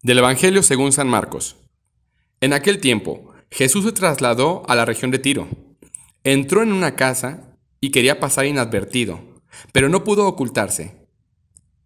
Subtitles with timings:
[0.00, 1.56] Del Evangelio según San Marcos.
[2.40, 5.48] En aquel tiempo, Jesús se trasladó a la región de Tiro.
[6.22, 9.18] Entró en una casa y quería pasar inadvertido,
[9.72, 11.08] pero no pudo ocultarse.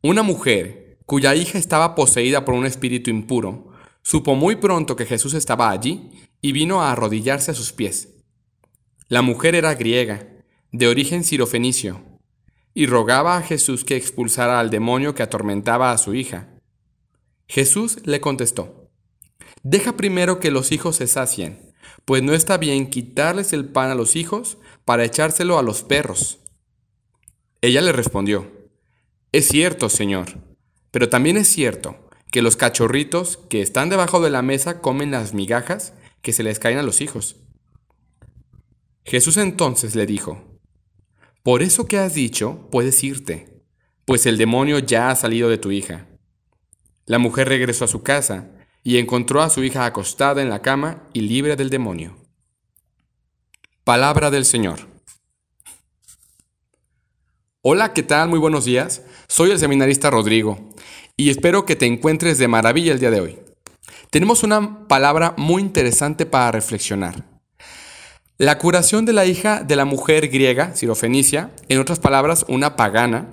[0.02, 3.72] Una mujer, cuya hija estaba poseída por un espíritu impuro,
[4.02, 6.10] supo muy pronto que Jesús estaba allí
[6.42, 8.10] y vino a arrodillarse a sus pies.
[9.08, 10.28] La mujer era griega,
[10.70, 12.02] de origen sirofenicio,
[12.74, 16.51] y rogaba a Jesús que expulsara al demonio que atormentaba a su hija.
[17.52, 18.88] Jesús le contestó,
[19.62, 21.74] Deja primero que los hijos se sacien,
[22.06, 26.38] pues no está bien quitarles el pan a los hijos para echárselo a los perros.
[27.60, 28.50] Ella le respondió,
[29.32, 30.38] Es cierto, Señor,
[30.92, 35.34] pero también es cierto que los cachorritos que están debajo de la mesa comen las
[35.34, 35.92] migajas
[36.22, 37.36] que se les caen a los hijos.
[39.04, 40.58] Jesús entonces le dijo,
[41.42, 43.62] Por eso que has dicho, puedes irte,
[44.06, 46.08] pues el demonio ya ha salido de tu hija.
[47.04, 48.50] La mujer regresó a su casa
[48.84, 52.16] y encontró a su hija acostada en la cama y libre del demonio.
[53.82, 54.80] Palabra del Señor.
[57.60, 58.28] Hola, ¿qué tal?
[58.28, 59.02] Muy buenos días.
[59.26, 60.74] Soy el seminarista Rodrigo
[61.16, 63.38] y espero que te encuentres de maravilla el día de hoy.
[64.10, 67.24] Tenemos una palabra muy interesante para reflexionar.
[68.38, 73.28] La curación de la hija de la mujer griega, Sirofenicia, en otras palabras, una pagana.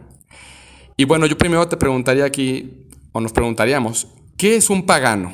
[0.97, 2.88] Y bueno, yo primero te preguntaría aquí,
[3.21, 5.33] nos preguntaríamos, ¿qué es un pagano?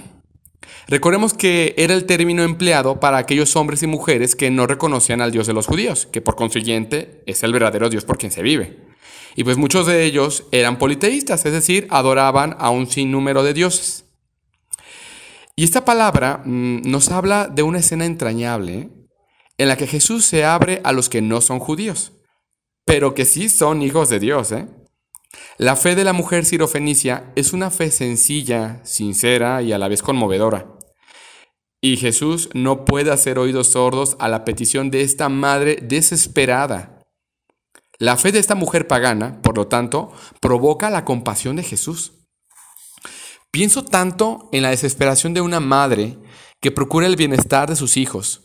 [0.88, 5.32] Recordemos que era el término empleado para aquellos hombres y mujeres que no reconocían al
[5.32, 8.78] Dios de los judíos, que por consiguiente es el verdadero Dios por quien se vive.
[9.36, 14.06] Y pues muchos de ellos eran politeístas, es decir, adoraban a un sinnúmero de dioses.
[15.56, 18.90] Y esta palabra mmm, nos habla de una escena entrañable
[19.58, 22.12] en la que Jesús se abre a los que no son judíos,
[22.86, 24.52] pero que sí son hijos de Dios.
[24.52, 24.68] ¿eh?
[25.58, 30.02] La fe de la mujer sirofenicia es una fe sencilla, sincera y a la vez
[30.02, 30.68] conmovedora.
[31.82, 37.04] Y Jesús no puede hacer oídos sordos a la petición de esta madre desesperada.
[38.00, 42.26] La fe de esta mujer pagana, por lo tanto, provoca la compasión de Jesús.
[43.52, 46.18] Pienso tanto en la desesperación de una madre
[46.60, 48.42] que procura el bienestar de sus hijos.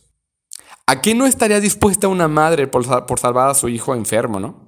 [0.85, 4.60] ¿A qué no estaría dispuesta una madre por, por salvar a su hijo enfermo, no?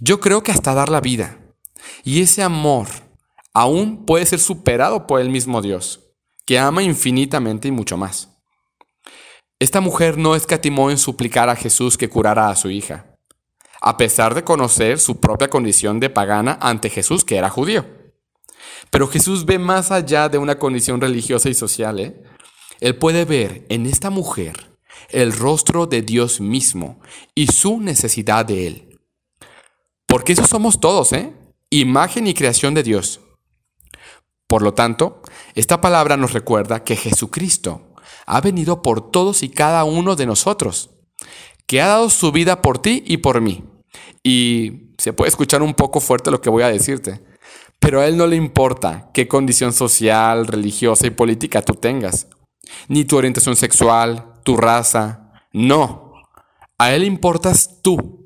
[0.00, 1.38] Yo creo que hasta dar la vida.
[2.04, 2.86] Y ese amor
[3.52, 6.00] aún puede ser superado por el mismo Dios,
[6.46, 8.28] que ama infinitamente y mucho más.
[9.58, 13.16] Esta mujer no escatimó en suplicar a Jesús que curara a su hija,
[13.80, 17.84] a pesar de conocer su propia condición de pagana ante Jesús, que era judío.
[18.90, 21.98] Pero Jesús ve más allá de una condición religiosa y social.
[21.98, 22.22] ¿eh?
[22.78, 24.78] Él puede ver en esta mujer
[25.10, 27.00] el rostro de Dios mismo
[27.34, 28.87] y su necesidad de Él.
[30.08, 31.34] Porque eso somos todos, ¿eh?
[31.70, 33.20] Imagen y creación de Dios.
[34.48, 35.20] Por lo tanto,
[35.54, 37.94] esta palabra nos recuerda que Jesucristo
[38.26, 40.90] ha venido por todos y cada uno de nosotros,
[41.66, 43.64] que ha dado su vida por ti y por mí.
[44.22, 47.22] Y se puede escuchar un poco fuerte lo que voy a decirte,
[47.78, 52.28] pero a Él no le importa qué condición social, religiosa y política tú tengas,
[52.88, 55.32] ni tu orientación sexual, tu raza.
[55.52, 56.14] No,
[56.78, 58.17] a Él importas tú.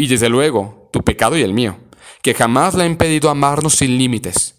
[0.00, 1.76] Y desde luego, tu pecado y el mío,
[2.22, 4.54] que jamás le ha impedido amarnos sin límites.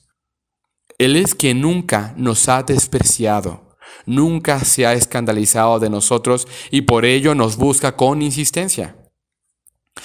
[0.97, 7.05] Él es quien nunca nos ha despreciado, nunca se ha escandalizado de nosotros y por
[7.05, 8.97] ello nos busca con insistencia.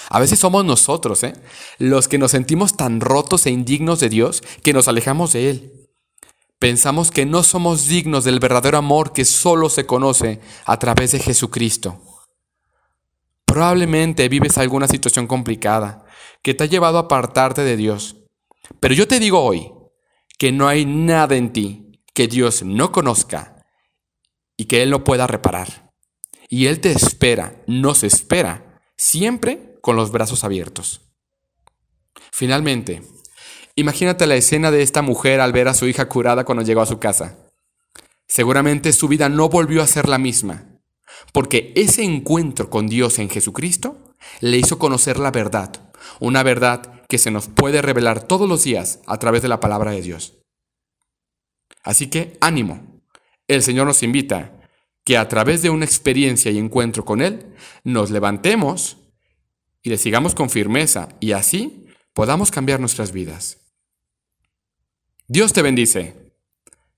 [0.08, 1.32] A veces somos nosotros, ¿eh?
[1.78, 5.72] los que nos sentimos tan rotos e indignos de Dios que nos alejamos de Él.
[6.60, 11.18] Pensamos que no somos dignos del verdadero amor que solo se conoce a través de
[11.18, 12.13] Jesucristo.
[13.54, 16.04] Probablemente vives alguna situación complicada
[16.42, 18.16] que te ha llevado a apartarte de Dios.
[18.80, 19.70] Pero yo te digo hoy
[20.38, 23.64] que no hay nada en ti que Dios no conozca
[24.56, 25.92] y que Él no pueda reparar.
[26.48, 31.02] Y Él te espera, nos espera, siempre con los brazos abiertos.
[32.32, 33.02] Finalmente,
[33.76, 36.86] imagínate la escena de esta mujer al ver a su hija curada cuando llegó a
[36.86, 37.38] su casa.
[38.26, 40.73] Seguramente su vida no volvió a ser la misma,
[41.32, 43.98] porque ese encuentro con Dios en Jesucristo
[44.40, 49.00] le hizo conocer la verdad, una verdad que se nos puede revelar todos los días
[49.06, 50.34] a través de la palabra de Dios.
[51.82, 53.02] Así que ánimo.
[53.46, 54.52] El Señor nos invita
[55.04, 58.96] que a través de una experiencia y encuentro con Él, nos levantemos
[59.82, 63.58] y le sigamos con firmeza y así podamos cambiar nuestras vidas.
[65.28, 66.32] Dios te bendice.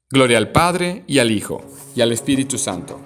[0.09, 1.65] Gloria al Padre y al Hijo
[1.97, 3.03] y al Espíritu Santo